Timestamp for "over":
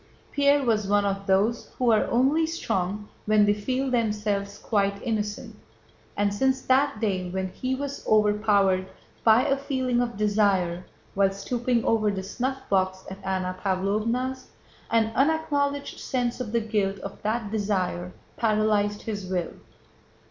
11.85-12.09